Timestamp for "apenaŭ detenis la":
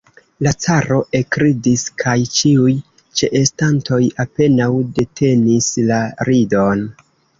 4.27-6.01